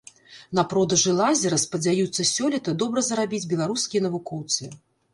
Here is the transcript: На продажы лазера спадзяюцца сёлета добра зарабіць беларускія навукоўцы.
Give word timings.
На 0.59 0.63
продажы 0.71 1.13
лазера 1.19 1.59
спадзяюцца 1.65 2.27
сёлета 2.33 2.77
добра 2.83 3.07
зарабіць 3.13 3.45
беларускія 3.55 4.07
навукоўцы. 4.11 4.77